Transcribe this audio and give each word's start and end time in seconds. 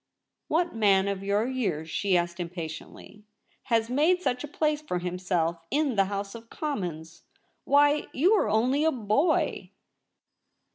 'What 0.47 0.73
man 0.73 1.07
of 1.07 1.23
your 1.23 1.45
years,' 1.45 1.91
she 1.91 2.17
asked 2.17 2.39
Im 2.39 2.49
patiently,' 2.49 3.21
has 3.65 3.87
made 3.87 4.19
such 4.19 4.43
a 4.43 4.47
place 4.47 4.81
for 4.81 4.97
himself 4.97 5.59
in 5.69 5.95
the 5.95 6.05
House 6.05 6.33
of 6.33 6.49
Commons} 6.49 7.21
Why, 7.65 8.07
you 8.11 8.33
are 8.33 8.49
only 8.49 8.83
a 8.83 8.91
boy 8.91 9.69